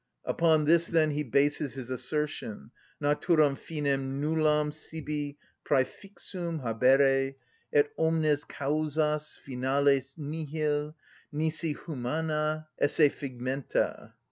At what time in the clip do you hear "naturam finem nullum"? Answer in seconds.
2.99-4.73